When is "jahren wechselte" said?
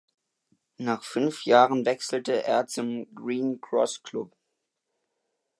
1.45-2.43